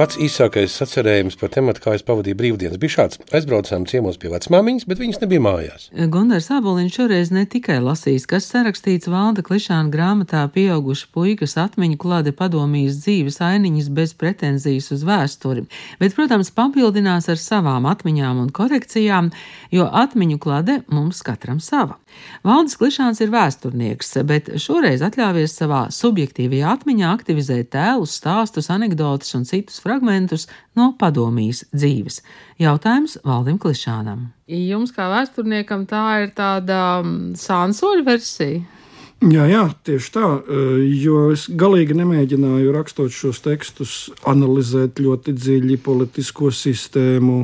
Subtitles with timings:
[0.00, 3.18] Pats īsākais sacerējums par tematu, kā es pavadīju brīvdienas, bija šāds.
[3.36, 5.82] Aizbraucām ciemos pie vecmāmiņas, bet viņas nebija mājās.
[6.14, 12.32] Gunārs Aboliņš šoreiz ne tikai lasīs, kas sarakstīts valda klišāna grāmatā pieauguša puikas atmiņu klāde
[12.32, 15.66] padomijas dzīves ainiņas bez pretenzijas uz vēsturi,
[16.00, 19.28] bet, protams, papildinās ar savām atmiņām un korekcijām,
[19.68, 21.98] jo atmiņu klāde mums katram sava.
[22.40, 29.44] Valdis Klišāns ir vēsturnieks, bet šoreiz atļāvies savā subjektīvajā atmiņā aktivizēt tēlus, stāstus, anekdotus un
[29.44, 29.89] citus fragmentus
[30.78, 32.20] no padomijas dzīves.
[32.60, 34.28] Jautājums Valdim Klišānam.
[34.46, 37.00] Jums kā vēsturniekam tā ir tāda
[37.38, 38.62] sānsoļu versija?
[39.20, 40.28] Jā, jā, tieši tā.
[40.96, 47.42] Jo es galīgi nemēģināju rakstot šos tekstus, analizēt ļoti dziļi politisko sistēmu,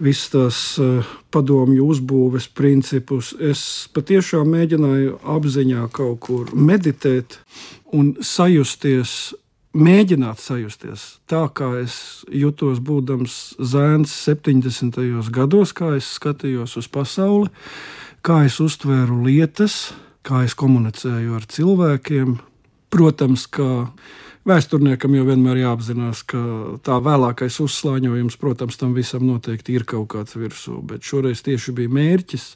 [0.00, 3.32] visas tās uh, padomju uzbūves principus.
[3.40, 3.62] Es
[3.96, 7.38] patiešām mēģināju apziņā kaut kur meditēt
[7.96, 9.34] un sajusties.
[9.70, 14.98] Mēģināt sajusties tā, kā es jutos, būdams zēns 70.
[15.30, 17.46] gados, kā es skatījos uz pasauli,
[18.26, 19.92] kā es uztvēru lietas,
[20.26, 22.34] kā es komunicēju ar cilvēkiem.
[22.90, 23.92] Protams, ka
[24.48, 26.38] Vēsturniekam jau vienmēr jāapzinās, ka
[26.86, 31.92] tā vēlākais uzslāņojums, protams, tam visam noteikti ir kaut kāds virsū, bet šoreiz tieši bija
[31.92, 32.46] mērķis,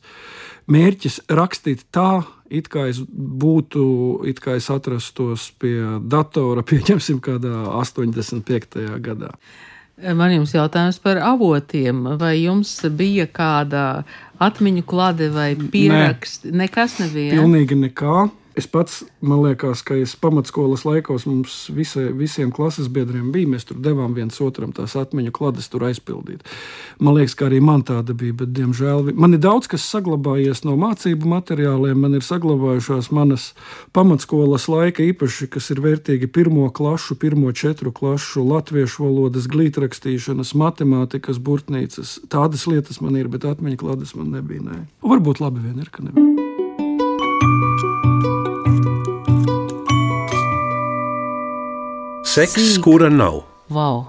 [0.72, 3.84] mērķis rakstīt tā, it kā es būtu,
[4.30, 8.80] it kā es atrastos pie datora, pieņemsim, kādā 85.
[9.05, 9.34] gadā.
[9.94, 12.00] Man jums jautājums par avotiem.
[12.18, 14.02] Vai jums bija kāda
[14.42, 16.48] atmiņu klāde vai pieraksts?
[16.48, 17.36] Ne, Nekas nebija.
[17.36, 18.24] Pilnīgi nekā.
[18.55, 23.48] Es pats, man liekas, ka es pamatskolas laikos mums visi, visiem klases biedriem bija.
[23.50, 26.44] Mēs tur devām viens otram tās atmiņu klades tur aizpildīt.
[27.02, 30.77] Man liekas, ka arī man tāda bija, bet, diemžēl, man ir daudz kas saglabājies no
[30.78, 31.98] mācību materiāliem.
[31.98, 33.51] Man ir saglabājušās manas
[33.96, 41.42] pamatskolas laika īpaši, kas ir vērtīgi pirmo klašu, pirmo četru klašu, latviešu valodas, glītrakstīšanas, matemātikas,
[41.42, 42.20] burtnīcas.
[42.30, 44.62] Tādas lietas man ir, bet atmiņu klades man nebija.
[44.62, 44.84] Nē.
[45.02, 46.53] Varbūt labi vien ir, ka nebija.
[52.34, 53.45] Seks, kura nav.
[53.70, 54.08] Wow.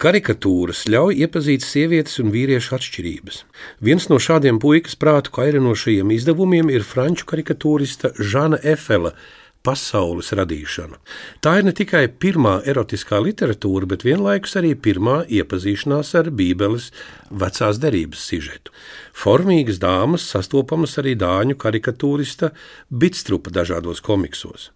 [0.00, 3.42] Karikatūras ļauj iepazīt sievietes un vīriešu atšķirības.
[3.84, 9.12] Viens no šādiem puikas prātu kairinošajiem izdevumiem ir franču karikatūrista Žana Efela
[9.60, 10.96] pasaules radīšana.
[11.44, 16.88] Tā ir ne tikai pirmā erotiskā literatūra, bet vienlaikus arī pirmā iepazīšanās ar Bībeles
[17.28, 18.72] vecās derības sižetu.
[19.12, 22.54] Formīgas dāmas sastopamas arī dāņu karikatūrista
[22.88, 24.70] Bitstrupa dažādos komiksos.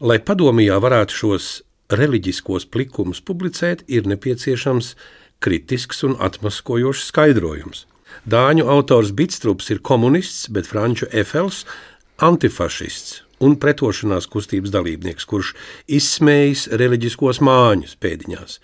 [0.00, 1.46] Lai padomijā varētu šos
[1.90, 4.94] reliģiskos plikumus publicēt, ir nepieciešams
[5.42, 7.84] kritisks un atmaskojošs skaidrojums.
[8.26, 11.64] Dāņu autors Bitstrups ir komunists, bet franču Efels-
[12.28, 15.52] antifašists un pretošanās kustības dalībnieks, kurš
[15.86, 18.58] izsmējis reliģiskos māņus pēdiņās.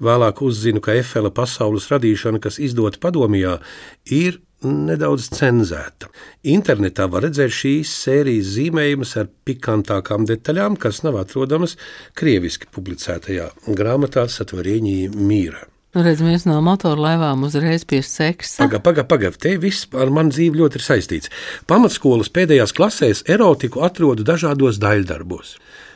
[0.00, 3.58] Vēlāk uzzinu, ka Efela pasaules radīšana, kas izdota padomijā,
[4.06, 6.08] ir nedaudz cenzēta.
[6.50, 11.76] Internetā var redzēt šīs sērijas zīmējumus ar pikantākām detaļām, kas nav atrodamas
[12.18, 15.64] krieviski publicētajā grāmatā Satvarieņī mīra.
[15.94, 18.64] Nu, Redzimies no motorlaivām uzreiz pie seksa.
[18.64, 19.36] Pagaid, pagaid, pagaid.
[19.38, 21.30] Te viss ar manu dzīvi ļoti ir saistīts.
[21.70, 25.54] Pamatskolas pēdējās klasēs erotiku atrodu dažādos daļdarbos.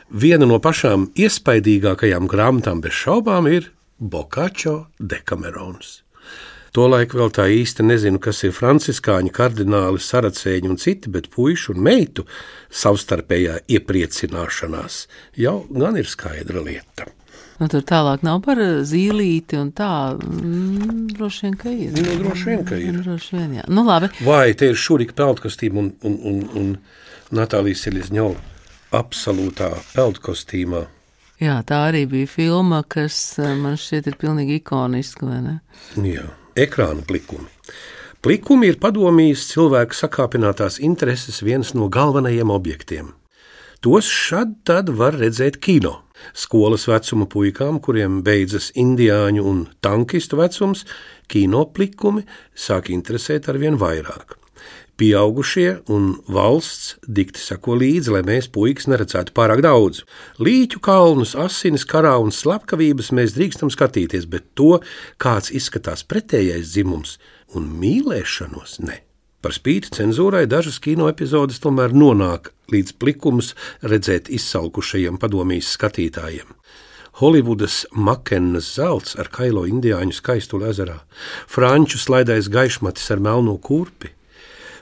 [0.09, 5.99] Viena no pašām iespaidīgākajām grāmatām bez šaubām ir Bokačo Dekamerons.
[6.79, 11.81] Tolaik vēl tā īsti nezinu, kas ir franciskāņi, kardināli, saracēņi un citi, bet puišu un
[11.83, 12.23] meitu
[12.71, 15.01] savstarpējā iepriecināšanās
[15.43, 17.09] jau gan ir skaidra lieta.
[17.59, 21.91] Nu, tur tālāk nav par zīlīti, un tā mm, droši vien, ka ir.
[21.99, 23.03] Nu, droši vien, ka ir.
[23.03, 23.67] Droši vien, jā.
[23.67, 24.13] Nu, labi.
[24.23, 26.73] Vai te ir šurika peldkostīma un, un, un, un
[27.35, 28.31] Natālijas Elizņo
[28.95, 30.87] absolūtā peldkostīmā?
[31.43, 35.61] Jā, tā arī bija filma, kas eh, man šķiet ir pilnīgi ikoniska, vai ne?
[36.07, 37.47] Jā ekrāna plikumi.
[38.19, 43.13] Plikumi ir padomījis cilvēku sakāpinātās intereses viens no galvenajiem objektiem.
[43.79, 46.01] Tos šad tad var redzēt kino.
[46.35, 50.83] Skolas vecuma puikām, kuriem beidzas indiāņu un tankistu vecums,
[51.31, 54.35] kino plikumi sāk interesēt arvien vairāk.
[54.99, 60.01] Pieaugušie un valsts dikti sako līdzi, lai mēs puikas neredzētu pārāk daudz.
[60.43, 64.81] Līķu kalnus, asinis, karā un slepkavības mēs drīkstam skatīties, bet to,
[65.15, 67.15] kāds izskatās pretējais dzimums
[67.55, 68.99] un mīlēšanos, ne.
[69.39, 76.51] Par spīti cenzūrai dažas kino epizodes tomēr nonāk līdz plikumus redzēt izsalkušajiem padomjas skatītājiem.
[77.23, 80.99] Holivudas makenas zelts ar kailo indiāņu skaistu ezerā,
[81.47, 84.11] franču slaidais gaišmatis ar melno kurpi,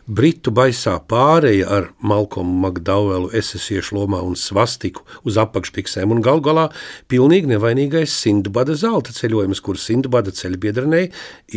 [0.07, 6.69] Britu baisā pāreja ar Malcolmu Makdauelu esesiešu lomā un svastiku uz apakšpiksēm, un gal galā
[7.12, 11.09] pilnīgi nevainīgais Sindbada zelta ceļojums, kur Sindbada ceļbiedrenei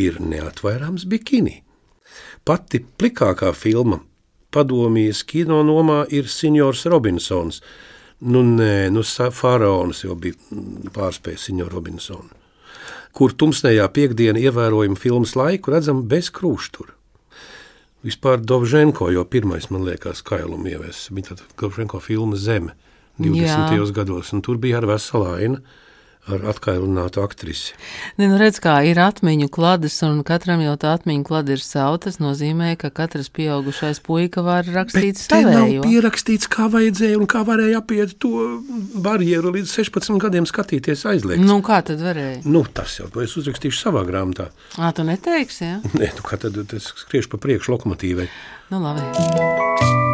[0.03, 1.61] ir neatvairāms bikini.
[2.43, 4.01] Pati plikākā filma
[4.51, 7.63] padomjas kino nomā ir Signors Robinsons.
[8.21, 9.01] Nu, nē, nu,
[9.31, 12.35] faraons jau bija mm, pārspējis Signoru Robinsonu,
[13.15, 16.99] kur tumsnējā piekdienā ievērojama filmas laiku redzam bez krūštura.
[18.05, 21.11] Vispār Dovženko jau pirmais, man liekas, kailumu ieviesis.
[21.13, 22.73] Bija tāda Dovženko filma Zeme
[23.21, 23.45] 20.
[23.45, 23.91] Jā.
[23.93, 25.61] gados, un tur bija ar veselu ainu
[26.29, 27.73] ar atkailinātu aktrisi.
[28.19, 31.97] Ne, nu redz, kā ir atmiņu klades, un katram jau tā atmiņu klade ir savu.
[32.05, 35.81] Tas nozīmē, ka katrs pieaugušais puika var rakstīt savējo.
[35.81, 38.61] Nav pierakstīts, kā vajadzēja un kā varēja apiet to
[39.01, 41.47] barjeru līdz 16 gadiem skatīties aizliegts.
[41.47, 42.43] Nu, kā tad varēja?
[42.45, 44.51] Nu, tas jau, to es uzrakstīšu savā grāmatā.
[44.77, 45.81] Ā, tu neteiksi, jā?
[45.81, 45.97] Ja?
[45.97, 48.29] Nē, nu kā tad es skriešu pa priekšu lokomotīvai.
[48.71, 50.10] Nu, labi.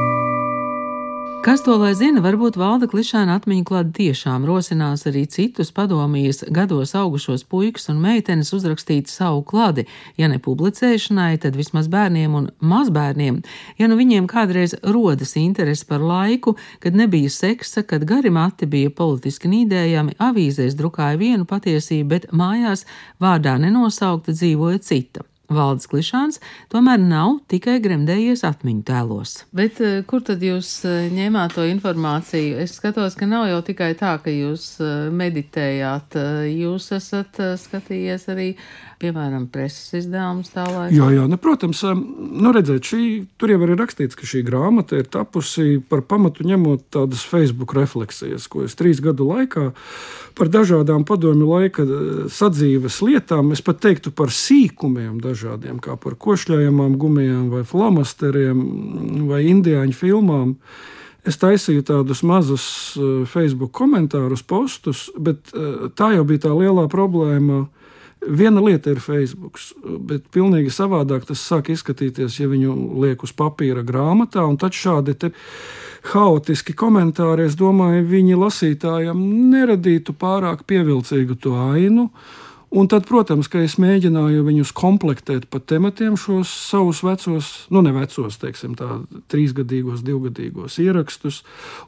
[1.48, 4.44] Kas to lai zina, varbūt valda klišāna atmiņu klāta tiešām.
[4.44, 9.86] Rosinās arī citus padomijas gados augušos puikas un meitenes uzrakstīt savu klādi,
[10.20, 13.40] ja ne publicēšanai, tad vismaz bērniem un mazbērniem,
[13.80, 18.92] ja nu viņiem kādreiz rodas interesi par laiku, kad nebija seksa, kad gari mati bija
[18.92, 22.84] politiski nīdējami, avīzēs drukāja vienu patiesību, bet mājās
[23.24, 25.24] vārdā nenosaukta dzīvoja cita.
[25.48, 26.42] Valdes klišāns
[26.72, 29.36] tomēr nav tikai gremdējies atmiņu tēlos.
[29.56, 32.58] Bet eh, kur tad jūs eh, ņēmāt to informāciju?
[32.64, 36.20] Es skatos, ka nav jau tikai tā, ka jūs eh, meditējāt.
[36.52, 38.52] Jūs esat skatījies arī
[39.02, 40.94] piemēram, preses izdevumus tā laika?
[40.96, 43.02] Jā, jā ne, protams, nu, redzēt, šī,
[43.38, 48.48] tur jau ir rakstīts, ka šī grāmata ir tapusi par pamatu ņemot tādas Facebook refleksijas,
[48.50, 49.70] ko es trīs gadu laikā
[50.38, 51.86] par dažādām padomju laika
[52.34, 55.37] sadzīves lietām, es pat teiktu par sīkumiem dažādiem,
[55.84, 58.62] kā par košļājamām gumijām vai flomasteriem
[59.30, 60.56] vai indiāņu filmām.
[61.28, 62.66] Es taisīju tādus mazus
[63.28, 65.52] Facebook komentārus, postus, bet
[66.00, 67.66] tā jau bija tā lielā problēma
[68.26, 69.60] Viena lieta ir Facebook,
[70.10, 72.74] bet pilnīgi savādāk tas sāk izskatīties, ja viņu
[73.04, 74.44] liek uz papīra grāmatā.
[74.60, 75.14] Tad šādi
[76.12, 79.22] haotiski komentāri, es domāju, viņi lasītājam
[79.54, 82.10] neradītu pārāk pievilcīgu to ainu.
[82.70, 87.94] Un tad, protams, ka es mēģināju viņus komplektēt pa tematiem, šos savus vecos, nu, ne
[87.96, 88.98] vecos, teiksim, tā,
[89.32, 91.46] trīsgadīgos, divgadīgos ierakstus,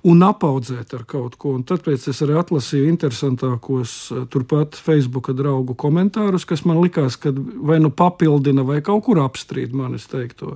[0.07, 1.57] un apaudzēt ar kaut ko.
[1.59, 7.35] Un tāpēc es arī atlasīju interesantākos eh, turpat Facebook draugu komentārus, kas man likās, ka
[7.35, 10.55] vai nu papildina, vai kaut kur apstrīd manis teikto.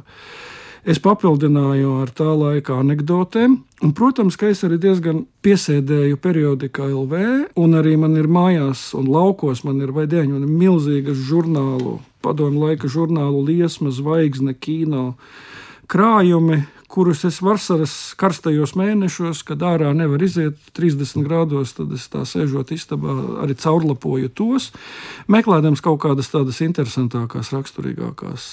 [0.84, 3.54] Es papildināju ar tā laika anekdotēm,
[3.86, 7.22] un, protams, ka es arī diezgan piesēdēju periodikā LV,
[7.56, 12.92] un arī man ir mājās un laukos, man ir vaidieņi un milzīgas žurnālu, padomu laika
[12.92, 15.14] žurnālu liesma, zvaigzne, kino
[15.88, 22.22] krājumi, kurus es vasaras karstajos mēnešos, kad ārā nevar iziet 30 grādos, tad es tā
[22.30, 24.70] sēžot istabā, arī caurlapoju tos,
[25.32, 28.44] meklējot kaut kādas tādas interesantākās, raksturīgākās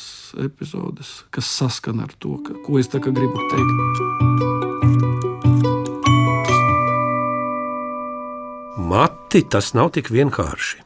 [0.46, 4.48] epizodes, kas saskana ar to, ka, ko es gribu teikt.
[8.90, 10.80] Mati, tas nav tik vienkārši.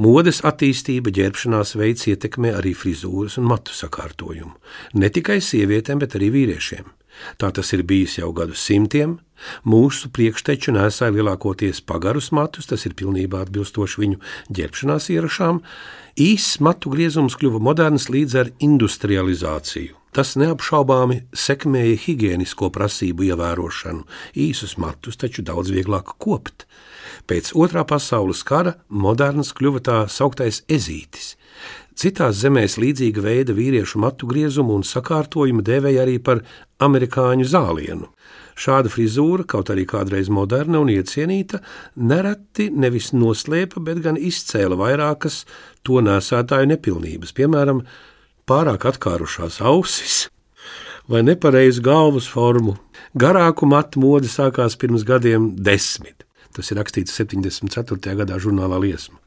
[0.00, 4.54] Modes attīstība, ģērbšanās veids ietekmē arī frizūras un matu sakārtojumu.
[4.96, 6.88] Ne tikai sievietēm, bet arī vīriešiem.
[7.36, 9.18] Tā tas ir bijis jau gadu simtiem.
[9.68, 14.20] Mūsu priekšteču nesāja lielākoties pagarus matus, tas ir pilnībā atbilstoši viņu
[14.54, 15.60] ģērbšanās ierašām.
[16.22, 19.98] Īss matu griezums kļuva moderns līdz ar industrializāciju.
[20.12, 24.04] Tas neapšaubāmi sekmēja higiēnisko prasību ievērošanu.
[24.36, 26.66] Īsus matus taču daudz vieglāk kopt.
[27.32, 31.30] Pēc otrā pasaules kara moderns kļuva tā sauktais ezītis.
[31.96, 36.42] Citās zemēs līdzīga veida vīriešu matu griezumu un sakārtojumu dēvēja arī par
[36.84, 38.10] amerikāņu zālienu.
[38.52, 41.62] Šāda frizūra, kaut arī kādreiz moderna un iecienīta,
[41.96, 45.46] nereti nevis noslēpa, bet gan izcēla vairākas
[45.88, 47.80] to nesētāju nepilnības, piemēram,
[48.44, 50.26] pārāk atkārušās ausis
[51.08, 52.76] vai nepareizu galvas formu.
[53.16, 56.26] Garāku matu mode sākās pirms gadiem desmit.
[56.52, 58.16] Tas ir rakstīts 74.
[58.22, 59.18] gadā žurnālā liesma.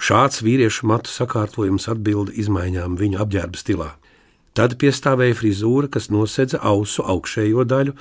[0.00, 3.88] Šāds vīriešu matu sakārtojums atbilda izmaiņām viņu apģērba stilā.
[4.56, 7.94] Tad piestāvēja frizūra, kas nosedza ausu augšējo daļu.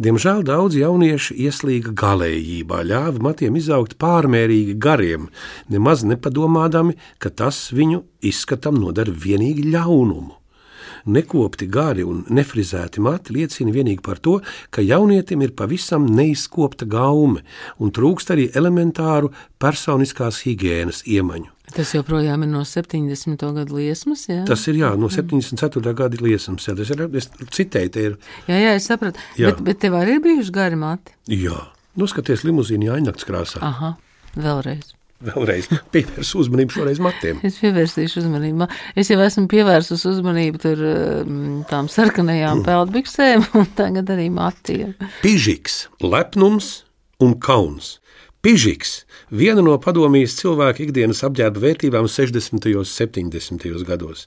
[0.00, 5.28] Diemžēl daudz jauniešu ieslīga galējībā, ļāva matiem izaugt pārmērīgi gariem,
[5.70, 10.34] nemaz nepadomādami, ka tas viņu izskatam nodara vienīgi ļaunumu.
[11.04, 14.38] Nekopti gari un nefrizēti mati liecina tikai par to,
[14.70, 17.42] ka jaunietim ir pavisam neizkopta gaume
[17.78, 21.50] un trūkst arī elementāru personiskās higiēnas iemaņu.
[21.74, 23.40] Tas joprojām ir no 70.
[23.56, 24.26] gada liesmas.
[24.28, 24.42] Jā?
[24.48, 25.94] Tas ir jā, no 74.
[25.96, 26.68] gada liesmas.
[26.68, 28.18] Jā, tas ir es citēju, ir.
[28.46, 29.22] Jā, jā, es sapratu.
[29.40, 29.50] Jā.
[29.50, 31.16] Bet, bet tev arī ir bijuši gari mati?
[31.32, 31.56] Jā,
[31.98, 33.64] noskaties limuzīni ainakas krāsā.
[33.64, 33.96] Aha,
[34.36, 34.93] vēlreiz.
[35.24, 37.40] Vēlreiz pievērsu uzmanību šoreiz matiem.
[37.46, 38.68] Es pievērsīšu uzmanību.
[39.00, 40.84] Es jau esmu pievērsus uzmanību tur
[41.24, 42.68] mm, tām sarkanajām mm.
[42.68, 44.94] peldbiksēm un tagad arī matiem.
[45.24, 46.80] Pižiks, lepnums
[47.22, 47.98] un kauns.
[48.44, 48.98] Pižiks–
[49.40, 52.68] viena no padomijas cilvēka ikdienas apģērba vērtībām 60.
[52.76, 53.64] un 70.
[53.88, 54.26] gados.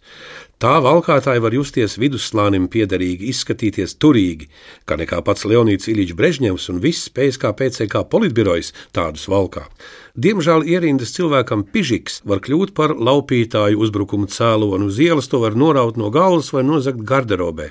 [0.58, 4.50] Tā valkātāji var justies vidusslānim piederīgi, izskatīties turīgi,
[4.90, 9.68] kā nekā pats Leonīds Iļičs Brežņevs un viss PSK PCK politbirojas tādus valkā.
[10.18, 16.00] Diemžēl ierindas cilvēkam pižiks var kļūt par laupītāju uzbrukumu cēloni uz ielas, to var noraut
[16.02, 17.70] no galvas vai nozagt garderobē.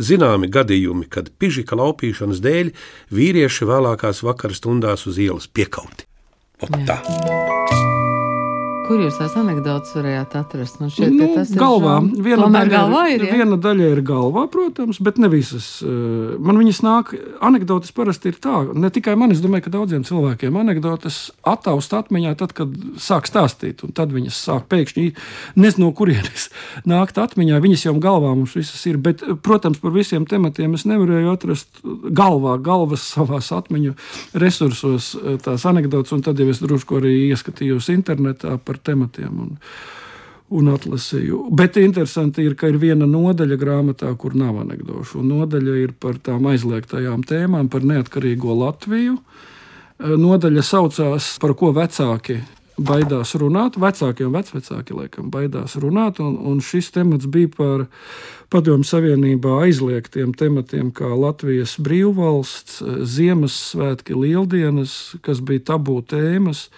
[0.00, 2.72] Zināmi gadījumi, kad pižika laupīšanas dēļ
[3.12, 6.08] vīrieši vēlākās vakara stundās uz ielas piekauti.
[6.64, 7.02] Ot tā.
[8.82, 10.80] Kur jūs tās anekdotas varējāt atrast?
[10.82, 11.92] Man šķiet, Nu, tas ir galvā.
[12.00, 13.28] žām- Viena daļa, galvā ir, ir.
[13.28, 13.36] jā?
[13.38, 15.82] viena daļa ir galvā, protams, bet ne visas.
[15.82, 20.02] Eh, Man viņas nāk, anekdotas parasti ir tā, ne tikai man, es domāju, ka daudziem
[20.04, 25.14] cilvēkiem anekdotas attaust atmiņā, tad, kad sāk stāstīt, un tad viņas sāk pēkšņi,
[25.56, 26.48] nezinu, no kurienes
[26.86, 27.60] nākt atmiņā.
[27.62, 31.68] Viņas jau galvā mums visas ir, bet, protams, par visiem tematiem es nevarēju atrast
[32.10, 33.94] galvā, galvas savās atmiņu
[34.34, 39.42] resursos eh, tās anekdotas, un tad jau es drusku arī ieskatījos internetā par tematiem.
[39.46, 39.58] Un,
[40.52, 41.46] un atlasīju.
[41.56, 45.22] Bet interesanti ir, ka ir viena nodaļa grāmatā, kur nav anekdošu.
[45.24, 49.16] Nodaļa ir par tām aizliegtajām tēmām, par neatkarīgo Latviju.
[49.16, 52.42] Eh, Nodaļa saucās, par ko vecāki
[52.82, 53.78] baidās runāt.
[53.80, 56.20] Vecāki un vecvecāki laikam baidās runāt.
[56.24, 57.86] Un, un šis temats bija par
[58.52, 66.68] Padomju Savienībā aizliegtiem tematiem, kā Latvijas brīvvalsts, eh, Ziemassvētki, Lieldienas, kas bija tabū tēmas.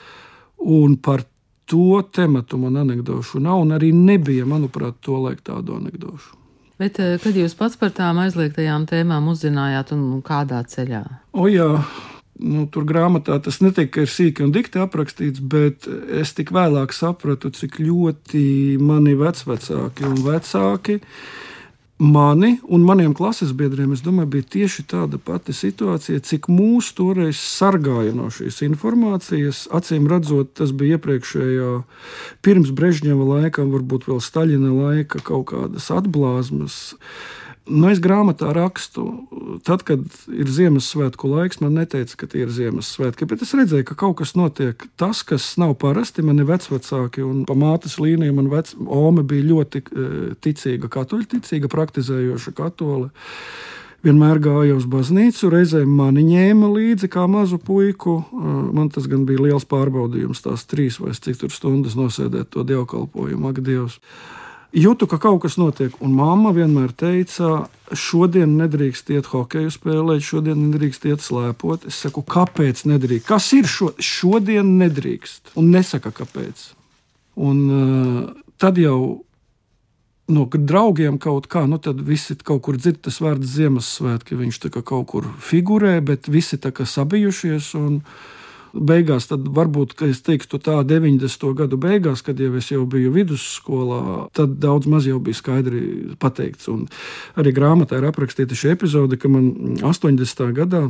[0.65, 1.27] Un par
[1.71, 6.41] to tematu man anekdošu nav, un arī nebija, manuprāt, to laiku tādu anekdošu.
[6.81, 11.05] Bet eh, kad jūs pats par tām aizliegtajām tēmām uzzinājāt un kādā ceļā?
[11.33, 11.69] O, jā,
[12.43, 16.95] nu, tur grāmatā tas ne tikai ir sīki un dikti aprakstīts, bet es tik vēlāk
[16.97, 18.45] sapratu, cik ļoti
[18.83, 20.99] mani vecvecāki un vecāki.
[21.99, 27.39] Mani un maniem klases biedriem, es domāju, bija tieši tāda pati situācija, cik mūs toreiz
[27.39, 29.69] sargāja no šīs informācijas.
[29.71, 31.71] Acīm redzot, tas bija iepriekšējā,
[32.43, 36.81] pirms Brežņeva laikam, varbūt vēl Staļina laika kaut kādas atblāzmas.
[37.65, 39.07] Nu, es grāmatā rakstu,
[39.65, 43.97] tad, kad ir Ziemassvētku laiks, man neteica, ka tie ir Ziemassvētki, bet es redzēju, ka
[44.03, 44.85] kaut kas notiek.
[45.01, 49.49] Tas, kas nav parasti, man ir vecvecāki, un pa mātes līniju man vec, Ome bija
[49.49, 50.13] ļoti eh,
[50.45, 53.09] ticīga, katoļticīga, praktizējoša katole.
[54.05, 58.21] Vienmēr gāja uz baznīcu, reizēm mani ņēma līdzi kā mazu puiku.
[58.29, 62.69] Eh, Man tas gan bija liels pārbaudījums, tās trīs vai cik tur stundas nosēdēt to
[62.69, 64.03] dievkalpojumu, ak, Dievs!
[64.75, 70.59] Jūtu, ka kaut kas notiek, un mamma vienmēr teica, šodien nedrīkst iet hokeju spēlēt, šodien
[70.65, 71.87] nedrīkst iet slēpot.
[71.87, 73.29] Es saku, kāpēc nedrīkst?
[73.29, 75.55] Kas ir šo, šodien nedrīkst?
[75.61, 76.65] Un nesaka, kāpēc.
[77.39, 78.19] Un uh,
[78.59, 78.99] tad jau
[80.35, 84.73] no draugiem kaut kā, nu tad visi kaut kur dzird tas vārds Ziemassvētki, viņš tā
[84.75, 87.75] kā kaut kur figurē, bet visi tā kā sabijušies.
[87.79, 88.01] Un,
[88.75, 91.47] beigās, tad varbūt, ka es teiktu tā 90.
[91.59, 94.01] gadu beigās, kad jau es jau biju vidusskolā,
[94.37, 96.69] tad daudz maz jau bija skaidri pateikts.
[96.73, 96.87] Un
[97.41, 100.51] arī grāmatā ir aprakstīta šī epizode, ka man 80.
[100.57, 100.89] gadā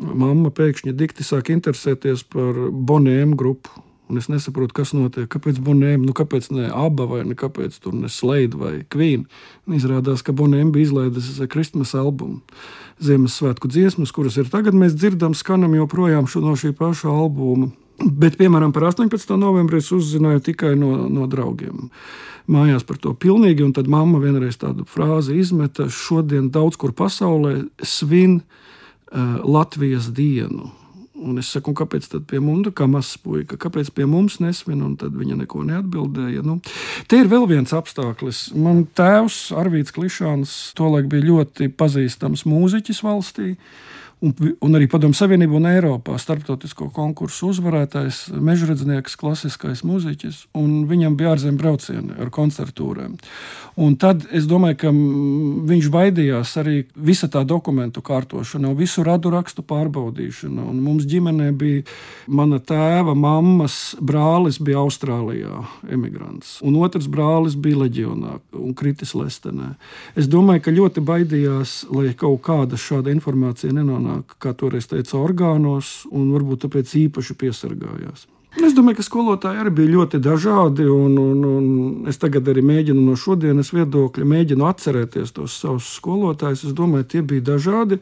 [0.00, 3.70] mamma pēkšņi dikti sāk interesēties par Bonēmu grupu.
[4.04, 5.28] Un es nesaprotu, kas notiek.
[5.32, 9.24] Kāpēc Bonēma, nu kāpēc ne aba vai ne kāpēc tur ne Sleida vai Kvīna?
[9.72, 12.42] Izrādās, ka Bonēma bija izlaidusi Kristmas albumu.
[13.00, 17.70] Ziemassvētku dziesmas, kuras ir tagad mēs dzirdam, skanam joprojām šo, no šī paša albuma.
[18.04, 19.36] Bet, piemēram, par 18.
[19.40, 21.88] novembrī es uzzināju tikai no, no draugiem.
[22.50, 27.62] Mājās par to pilnīgi, un tad mamma vienreiz tādu frāzi izmeta: Šodien daudz kur pasaulē
[27.80, 30.74] svin uh, Latvijas dienu.
[31.24, 34.94] Un es saku, kāpēc tad pie mums, kā mazs puika, kāpēc pie mums nesvin, un
[35.00, 36.44] tad viņa neko neatbildēja.
[36.44, 36.58] Nu,
[37.08, 38.50] te ir vēl viens apstākļus.
[38.60, 43.54] Man tēvs, Arvīts Klišāns, tolaik bija ļoti pazīstams mūziķis valstī.
[44.24, 51.18] Un, un arī Padomu Savienību un Eiropā starptautisko konkursu uzvarētājs, mežradznieks, klasiskais mūziķis, un viņam
[51.18, 53.18] bija ārzemju braucieni ar koncertūrēm.
[53.84, 59.64] Un tad es domāju, ka viņš baidījās arī visa tā dokumentu kārtošana, visu radu rakstu
[59.66, 60.62] pārbaudīšana.
[60.70, 61.82] Un mums ģimenē bija
[62.30, 69.74] mana tēva, mammas brālis, bija Austrālijā, emigrants, un otrs brālis bija leģionā un kritis Lestenē.
[70.14, 73.74] Es domāju, ka ļoti baidījās, lai kaut kāda šāda informācija
[74.14, 78.26] nenonāk, kā toreiz teica, orgānos, un varbūt tāpēc īpaši piesargājās.
[78.62, 80.86] Es domāju, ka skolotāji arī bija ļoti dažādi.
[80.86, 86.68] Un, un, un es tagad arī mēģinu no šodienas viedokļa, mēģinu atcerēties tos savus skolotājus.
[86.68, 87.98] Es domāju, tie bija dažādi.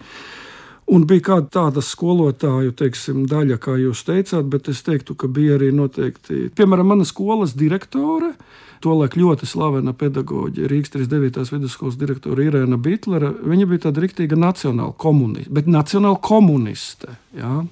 [0.93, 5.57] Un bija kāda tāda skolotāju teiksim, daļa, kā jūs teicāt, bet es teiktu, ka bija
[5.57, 8.35] arī noteikti, piemēram, mana skolas direktore.
[8.83, 11.45] Tolēk ļoti slavena pedagoģe, Rīgas 39.
[11.55, 13.31] vidusskolas direktore Irēna Bitlere.
[13.31, 17.15] Viņa bija tāda rīktīga nacionāla komuniste, bet nacionāla komuniste.
[17.39, 17.63] Ja?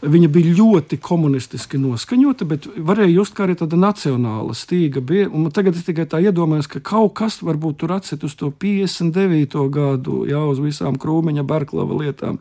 [0.00, 5.02] Viņa bija ļoti komunistiski noskaņota, bet varēja just kā arī tāda nacionāla stīga.
[5.04, 5.28] Bija.
[5.52, 9.66] Tagad es tikai tā iedomājos, ka kaut kas varbūt tur atcīt uz to 59.
[9.68, 12.38] gadu, jau uz visām krūmiņa, barklava lietām.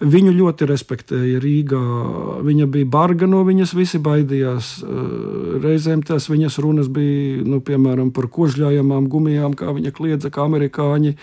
[0.00, 1.80] Viņu ļoti respektēja Rīgā.
[2.44, 4.74] Viņa bija barga no viņas, visi baidījās.
[5.64, 11.16] Reizēm tās viņas runas bija, nu, piemēram, par kožļājamām gumijām, kā viņa kliedza, kā amerikāņi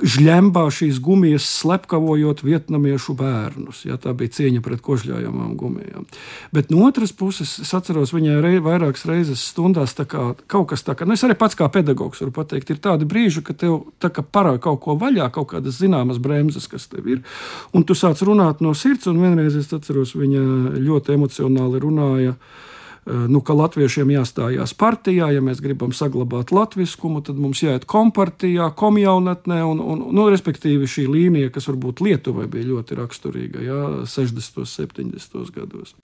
[0.00, 3.84] žļembā šīs gumijas slepkavojot vietnamiešu bērnus.
[3.88, 6.06] Ja, tā bija cieņa pret kožļājamām gumijām.
[6.54, 11.06] Bet no otras puses, es atceros viņai rei, vairākas reizes stundās kā, kaut kas tāds,
[11.08, 13.84] nu es arī pats kā pedagogs varu pateikt, ir tādi brīži, kad tev
[14.32, 17.22] parāda kaut ko vaļā, kaut kādas zināmas bremzes, kas tev ir,
[17.76, 22.36] un tu sāc runāt no sirds, un vienreiz es atceros, viņa ļoti emocionāli runāja.
[23.08, 28.66] Eh, nu, ka latviešiem jāstājās partijā, ja mēs gribam saglabāt latviskumu, tad mums jāiet kompartijā,
[28.76, 34.60] komjaunatnē, un, un nu, respektīvi šī līnija, kas varbūt Lietuvai bija ļoti raksturīga, jā, 60.
[34.60, 35.54] un 70.
[35.56, 35.94] gados.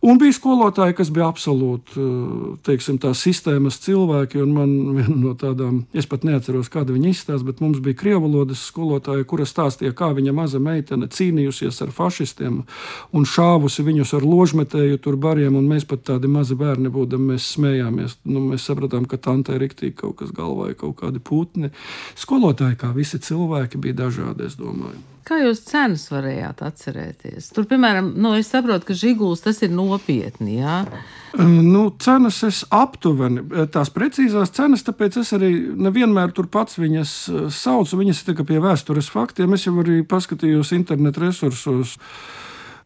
[0.00, 4.40] Un bija skolotāji, kas bija absolūti eh, teiksim, sistēmas cilvēki.
[4.48, 8.62] Man viena no tādām, es pat neatceros, kāda viņa izstāsta, bet mums bija krievu valodas
[8.70, 12.62] skolotāja, kura stāstīja, kā viņa maza meitene cīnījusies ar fašistiem
[13.12, 15.60] un šāvusi viņus ar ložmetēju tur bariem.
[15.68, 18.16] Mēs pat tādi mazi bērni būdami, mēs smējāmies.
[18.24, 21.74] Nu, mēs sapratām, ka tantē ir riktīgi kaut kas galvā, kaut kādi putni.
[22.16, 25.04] Skolotāji, kā visi cilvēki, bija dažādi, es domāju.
[25.26, 27.50] Kā jūs cenas varējāt atcerēties?
[27.54, 30.58] Tur, piemēram, nu, es saprotu, ka žiguls tas ir nopietni.
[30.58, 30.80] Jā?
[31.38, 37.14] Nu, cenas es aptuveni, tās precīzās cenas, tāpēc es arī nevienmēr tur pats viņas
[37.54, 38.00] saucu.
[38.00, 39.54] Viņas ir tikai pie vēstures faktiem.
[39.54, 41.98] Es jau arī paskatījos internetu resursos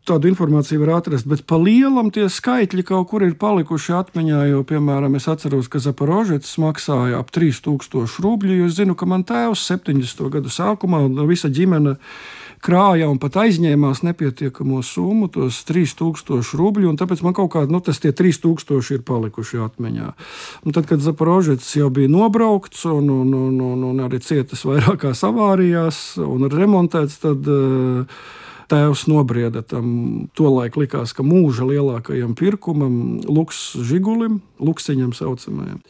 [0.09, 4.45] tādu informāciju var atrast, bet pa lielam tie skaitļi kaut kur ir palikuši atmiņā.
[4.51, 8.65] Jo, piemēram, es atceros, ka Zaporožets maksāja ap 3000 rubļu.
[8.69, 10.29] Es zinu, ka man tēvs 70.
[10.35, 11.97] gadu sākumā visa ģimene
[12.65, 16.95] krāja un pat aizņēmās nepietiekamo summu, tos 3000 rubļu.
[17.01, 20.13] Tāpēc man kaut kāda, nu, tas tie 3000 ir palikuši atmiņā.
[20.65, 25.25] Un tad, kad Zaporožets jau bija nobraukts un, un, un, un, un arī cietas vairākās
[25.29, 28.25] avārijās un remontēts, tad uh,
[28.71, 35.81] tēvs nobrieda tam tolaik likās, ka mūža lielākajam pirkumam, Luks Žigulim, Luksiņam saucamajam.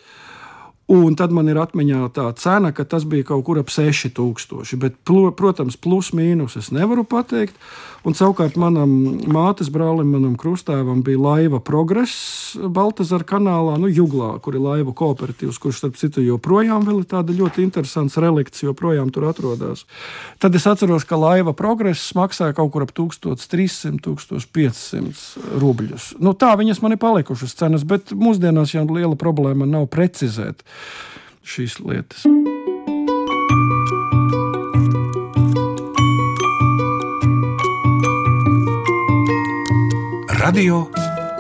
[0.87, 4.77] Un tad man ir atmiņā tā cena, ka tas bija kaut kur ap 6000.
[4.83, 7.57] Bet, protams, plus mīnus es nevaru pateikt.
[8.05, 8.91] Un savukārt manam
[9.33, 15.57] mātes brālim, manam krustēvam bija laiva progress Baltazara kanālā, nu, Juglā, kur ir laiva kooperatīvs,
[15.63, 19.87] kurš, starp citu, joprojām ir tāda ļoti interesants relikts, joprojām tur atrodas.
[20.37, 26.13] Tad es atceros, ka laiva progress maksāja kaut kur ap 1300, 1500 rubļus.
[26.21, 30.61] Nu, tā viņas man ir palikušas cenas, bet mūsdienās jau liela problēma nav precizēt
[31.45, 32.25] šīs lietas.
[40.45, 40.85] Radio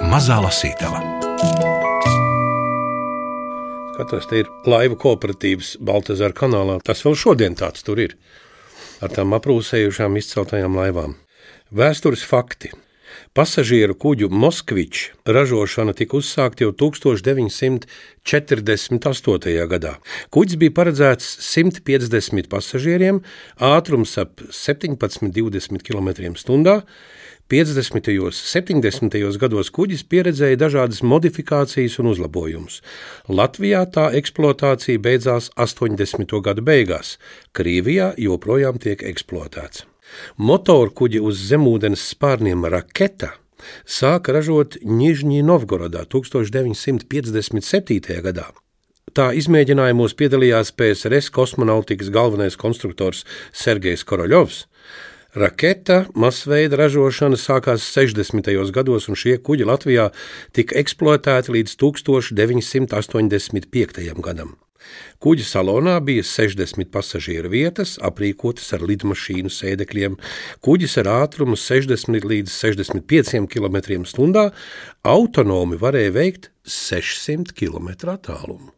[0.08, 1.02] Mazā Lasītava.
[3.94, 6.78] Skatos, te ir laivu kooperatīvs Baltazara kanālā.
[6.82, 8.16] Tas vēl šodien tāds tur ir.
[9.04, 11.14] Ar tām aprūsējušām izceltajām laivām.
[11.74, 12.72] Vēstures fakti.
[13.34, 17.82] Pasažieru kuģu Moskvičs ražošana tika uzsākta jau 1948.
[19.72, 19.98] gadā.
[20.30, 23.18] Kuģis bija paredzēts 150 pasažieriem,
[23.58, 26.86] ātrums ap 17-20 km/h.
[27.50, 28.22] 50.
[28.22, 29.18] un 70.
[29.42, 32.86] gados kuģis pieredzēja dažādas modifikācijas un uzlabojumus.
[33.26, 36.38] Latvijā tā eksploatācija beidzās 80.
[36.38, 37.18] gadu beigās,
[37.50, 39.90] Krievijā joprojām tiek eksploatēts.
[40.36, 43.34] Motorkuģi uz zemūdens spārniem raketa
[43.88, 48.20] sāka ražot Nižņī Novgorodā 1957.
[48.24, 48.46] gadā.
[49.14, 54.66] Tā izmēģinājumos piedalījās PSRS kosmonautikas galvenais konstruktors Sergejs Koroļovs,
[55.34, 58.46] Raketa masveida ražošana sākās 60.
[58.70, 60.14] gados, un šie kuģi Latvijā
[60.54, 64.14] tika eksploatēti līdz 1985.
[64.22, 64.54] gadam.
[65.24, 70.18] Kuģa salonā bija 60 pasažieru vietas, aprīkotas ar lidmašīnu sēdekļiem,
[70.64, 74.46] kuģis ar ātrumu 60 līdz 65 km/h
[75.16, 78.73] autonomi varēja veikt 600 km attālumu.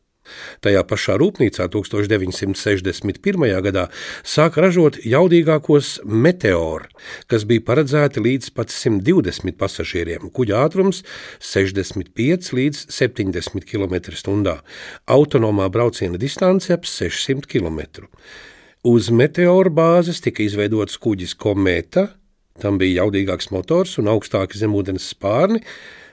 [0.64, 3.46] Tajā pašā rūpnīcā 1961.
[3.66, 3.86] gadā
[4.26, 6.88] sāka ražot jaudīgākos meteoru,
[7.30, 11.02] kas bija paredzēti līdz pat 120 pasažieriem, kuģa ātrums
[11.40, 14.58] 65 līdz 70 km/h,
[15.06, 18.06] autonomā brauciena distance ap 600 km.
[18.86, 22.12] Uz meteoru bāzes tika izveidots kuģis Kometa,
[22.62, 25.62] tam bija jaudīgāks motors un augstāki zemūdens spārni,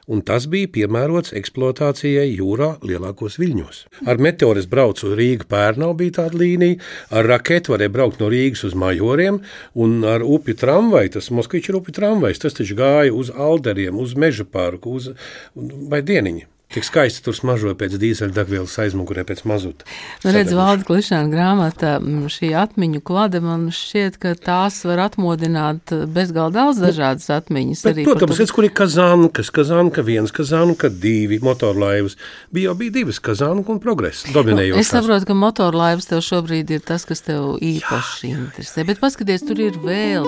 [0.07, 3.83] un tas bija piemērots eksploatācijai jūrā lielākos viļņos.
[4.09, 6.79] Ar meteoru es braucu Rīgā, Pērnau bija tāda līnija,
[7.13, 9.41] ar raketu varēja braukt no Rīgas uz Majoriem,
[9.75, 14.17] un ar upju tramvaju, tas Moskvičs ir upju tramvajs, tas taču gāja uz Alderiem, uz
[14.19, 15.13] Meža parku, uz
[15.55, 16.52] vai Dieniņu.
[16.73, 19.85] Tik skaisti tur smaržoja pēc dīzeļdegvielas aizmugurē, pēc mazuta.
[20.23, 21.95] Nu, redz, Valda Klišāna grāmata,
[22.33, 27.85] šī atmiņu klade, man šķiet, ka tās var atmodināt bezgalīgi daudz nu, dažādas atmiņas.
[27.85, 32.17] Bet, protams, redz, kur ir kazankas, kazanka viens, kazanka divi, motorlaivas.
[32.53, 34.79] Bija jau bija divas kazanka un progress dominējošas.
[34.79, 39.03] Nu, es saprotu, ka motorlaivas tev šobrīd ir tas, kas tev īpaši jā, interesē, bet
[39.03, 40.25] paskaties, tur ir vēl.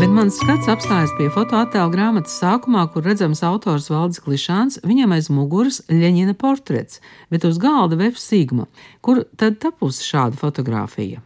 [0.00, 5.26] Bet mans skats apstājas pie fotoattēla grāmatas sākumā, kur redzams autors Valdis Klišāns, viņam aiz
[5.28, 8.64] muguras Ļeņina portrets, bet uz galda Vefs Sigma.
[9.04, 11.20] Kur tad tapusi šāda fotografija?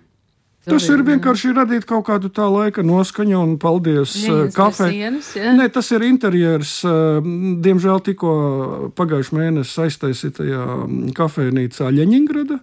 [0.66, 4.16] Tas ir vienkārši radīt kaut kādu tā laika noskaņu, un paldies
[4.56, 5.12] kafejai.
[5.54, 6.74] Nē, tas ir interjers.
[6.82, 7.30] Eh,
[7.68, 8.34] diemžēl tikko
[8.98, 10.66] pagājušajā mēnesī aiztaisītajā
[11.14, 12.58] kafejnīcā Ļeņingrada,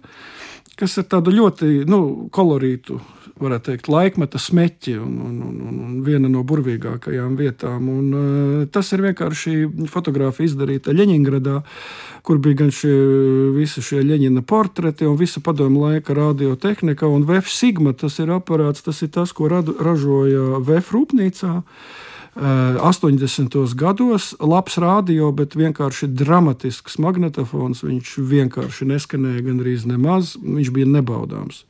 [0.76, 3.00] kas ir tādu ļoti nu, kolorītu
[3.42, 7.88] varētu teikt, laikmeta smeķi un, un, un, un viena no burvīgākajām vietām.
[7.92, 9.56] Un, uh, tas ir vienkārši
[9.92, 11.58] fotografija izdarīta Ļeņingradā,
[12.26, 12.94] kur bija gan šie,
[13.56, 17.10] visi šie Ļeņina portreti un visa padomu laika radiotehnika.
[17.10, 21.58] Un VF Sigma tas ir aparāts, tas ir tas, ko radu, ražoja VF rūpnīcā.
[22.34, 23.56] 80.
[23.56, 27.82] Eh, gados labs rādio, bet vienkārši dramatisks magnetofons.
[27.84, 30.36] Viņš vienkārši neskanēja gandrīz nemaz.
[30.40, 31.64] Viņš bija nebaudāms.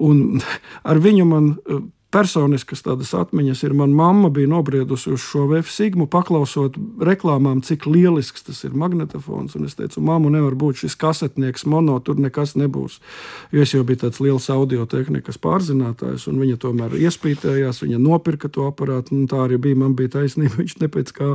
[0.00, 0.40] Un
[0.88, 1.52] ar viņu man
[2.12, 3.74] personiskas tādas atmiņas ir.
[3.76, 9.56] Mana mamma bija nobriedusi uz šo VF sigmu, paklausot reklāmām, cik lielisks tas ir magnetofons.
[9.56, 12.98] Un es teicu, mamma, nevar būt šis kasetnieks, mono, tur nekas nebūs.
[13.54, 18.52] Jo es jau biju tāds liels audio tehnikas pārzinātājs, un viņa tomēr iespītējās, viņa nopirka
[18.52, 19.16] to aparātu.
[19.30, 20.52] Tā arī bija, man bija taisnība.
[20.62, 21.28] Viņš, kā,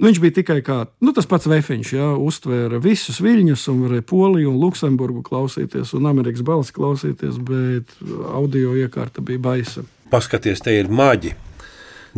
[0.00, 4.50] viņš bija tikai kā nu, tas pats vefiņš, jā, uztvēra visus viļņus un varēja Poliju
[4.52, 7.94] un Luksemburgu klausīties un Amerikas balsi klausīties, bet
[8.32, 9.84] audio iekārta bija baisa.
[10.10, 11.30] Paskaties, te ir maģi.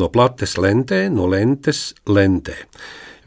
[0.00, 2.54] No plates lentē, no lentes lentē.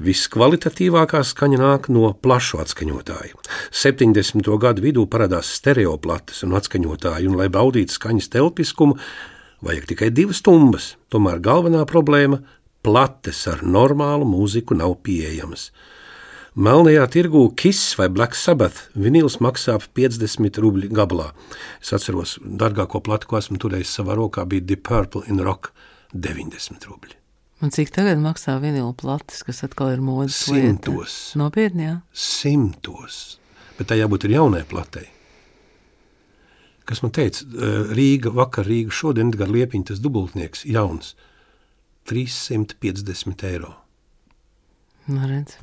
[0.01, 3.37] Viskvalitatīvākā skaņa nāk no plašu atskaņotāja.
[3.69, 4.49] 70.
[4.59, 8.97] gadu vidū parādās stereoplates un atskaņotāji, un, lai baudītu skaņas telpiskumu,
[9.61, 10.95] vajag tikai divas stumbas.
[11.13, 12.41] Tomēr galvenā problēma-
[12.85, 15.69] plates ar normālu mūziku nav pieejamas.
[16.55, 21.33] Melnajā tirgū Kiss vai Black Sabbath vinīls maksā ap 50 rubļu gabalā.
[21.83, 25.73] Es atceros, dārgāko platu, ko esmu turējis savā rokā, bija Deep Purple in Rock
[26.13, 27.17] 90 rubļi.
[27.59, 31.17] Un cik tagad maksā vinila plates, kas atkal ir modes Simtos.
[31.33, 31.41] Lieta?
[31.43, 31.97] Nopietni, jā?
[32.15, 33.19] Simtos.
[33.75, 35.09] Bet tā jābūt ir jaunai platei.
[36.87, 37.43] Kas man teica,
[37.91, 41.17] Rīga, vakar Rīga, šodien Edgars Liepiņš, tas dubultnieks, jauns,
[42.07, 43.75] 350 eiro.
[45.11, 45.59] Nu, redz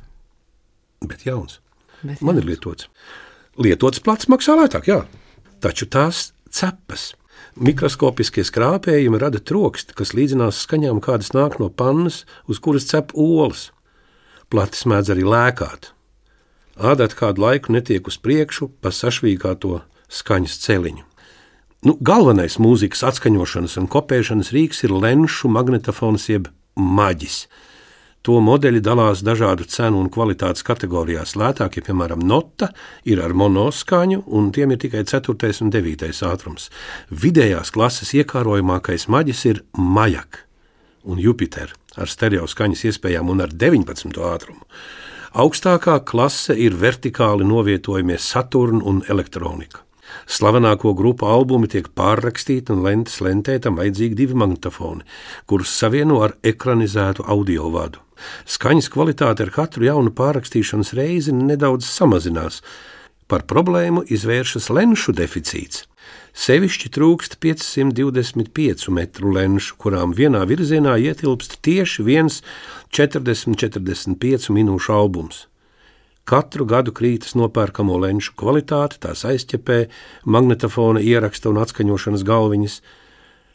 [1.09, 1.59] bet jauns.
[2.01, 2.43] Bet Man jauns.
[2.43, 2.89] ir lietots.
[3.59, 5.03] Lietots plats maksā lētāk, jā,
[5.61, 7.13] taču tās cepas.
[7.53, 13.71] Mikroskopiskie skrāpējumi rada trokšņi, kas līdzinās skaņām, kādas nāk no pannas, uz kuras cep olas.
[14.49, 15.91] Plati mēdz arī lēkāt.
[16.73, 21.05] Ādāt kādu laiku netiek uz priekšu pa sašvīgāto skaņas celiņu.
[21.83, 26.47] Nu, galvenais mūzikas atskaņošanas un kopēšanas rīks ir lenšu magnetofons jeb
[26.79, 27.43] maģis.
[28.23, 31.33] To modeļi dalās dažādu cenu un kvalitātes kategorijās.
[31.35, 32.69] Lētākie, piemēram, nota,
[33.03, 35.51] ir ar monoskaņu, un tiem ir tikai 4.
[35.65, 36.07] un 9.
[36.29, 36.69] ātrums.
[37.11, 40.45] Vidējās klases iekārojamākais maģis ir Majak
[41.03, 44.15] un Jupiter ar stereo skaņas iespējām un ar 19.
[44.15, 44.63] ātrumu.
[45.33, 49.83] Augstākā klase ir vertikāli novietojamies Saturn un elektronika.
[50.27, 55.05] Slavenāko grupu albumi tiek pārrakstīti un lentes lentē tam vajadzīgi divi magnetofoni,
[55.49, 58.01] kurus savieno ar ekranizētu audio vadu.
[58.47, 62.61] Skaņas kvalitāte ar katru jaunu pārrakstīšanas reizi nedaudz samazinās.
[63.27, 65.87] Par problēmu izvēršas lenšu deficīts.
[66.33, 72.41] Sevišķi trūkst 525 metru lenšu, kurām vienā virzienā ietilpst tieši viens
[72.97, 75.47] 40-45 minūšu albums.
[76.23, 79.79] Katru gadu krītas nopērkamo lenšu kvalitāte, tās aizķepē,
[80.25, 82.75] magnetofona ieraksta un atskaņošanas galviņas,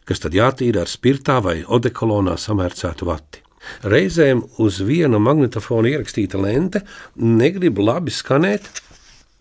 [0.08, 3.44] kas tad jātīra ar spirtā vai odekolonā samērcētu vati.
[3.88, 6.84] Reizēm uz viena magnetofona ierakstīta lente
[7.16, 8.68] negrib labi skanēt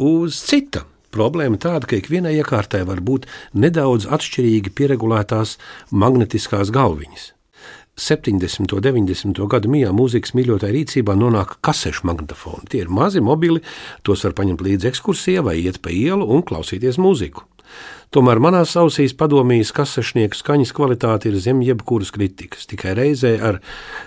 [0.03, 0.87] uz cita
[1.17, 5.55] Problēma tāda, ka ikvienai iekārtai var būt nedaudz atšķirīgi pieregulētās
[5.89, 7.31] magnetiskās galviņas.
[7.97, 8.73] 70.
[8.77, 9.47] un 90.
[9.49, 12.69] gadu mijā mūzikas mīļotāja rīcībā nonāk kasešu magnetofoni.
[12.69, 13.63] Tie ir mazi, mobili,
[14.05, 17.47] tos var paņemt līdzi ekskursijā vai iet pa ielu un klausīties mūziku.
[18.15, 22.63] Tomēr manās ausīs padomijas kasešnieku skaņas kvalitāte ir zem jebkuras kritikas.
[22.71, 23.59] Tikai reizē ar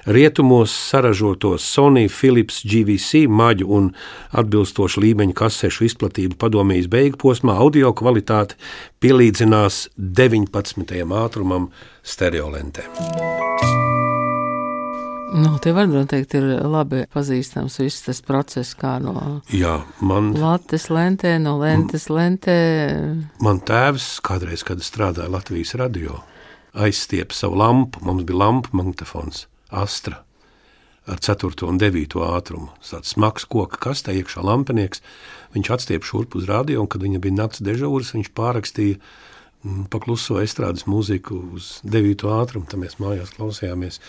[0.09, 3.91] rietumos saražoto Sony Philips GVC maģu un
[4.33, 8.57] atbilstošu līmeņa kasešu izplatību padomijas beigu posmā audio kvalitāte
[9.05, 11.05] pielīdzinās 19.
[11.21, 11.69] ātrumam
[12.01, 13.90] stereolentēm.
[15.35, 19.15] Nu, tev var noteikti ir labi pazīstams viss tas process, kā no
[19.55, 22.57] Jā, man, lattes lentē, no lentes lentē.
[23.43, 26.23] man tēvs kādreiz, kad strādāja Latvijas radio,
[26.75, 28.03] aizstiepa savu lampu.
[28.03, 30.25] Mums bija lampu magnetofons, Astra
[31.11, 32.71] ar 4 un 9 ātrumu.
[32.85, 35.03] Tāds smags koka kastē iekšā lampenieks.
[35.55, 39.01] Viņš atstiep šurp uz radio, un kad viņa bija nakts dežūras, viņš pārakstīja
[39.93, 42.69] pakluso estrādes mūziku uz 9 ātrumu.
[42.71, 44.01] Tad mēs mājās klausījāmies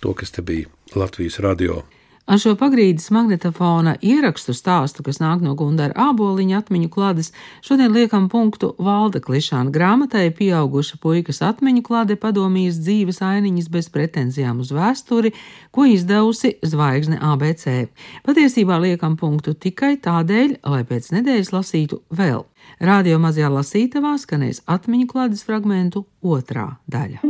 [0.00, 1.82] to, kas te bija Latvijas radio.
[2.24, 8.30] Ar šo pagrīdes magnetofona ierakstu stāstu, kas nāk no Gundara āboliņa atmiņu klādes, šodien liekam
[8.32, 15.34] punktu valda klišāna grāmatai pieauguša puikas atmiņu klāde padomijas dzīves ainiņas bez pretenzijām uz vēsturi,
[15.68, 17.92] ko izdevusi zvaigzne ABC.
[18.24, 22.46] Patiesībā liekam punktu tikai tādēļ, lai pēc nedēļas lasītu vēl.
[22.80, 27.22] Radio mazajā lasītavā skanēs atmiņu klādes fragmentu otrā daļa.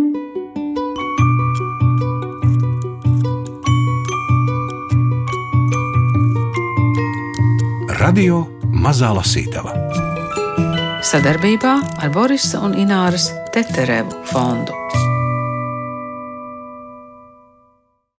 [8.04, 8.42] Radio
[8.84, 9.72] Mazā Lasītava.
[11.04, 11.72] Sadarbībā
[12.04, 15.03] ar Borisa un Ināras Teterevu fondu.